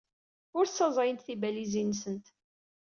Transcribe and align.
Ur 0.57 0.65
ssaẓayent 0.67 1.25
tibalizin-nsent. 1.27 2.25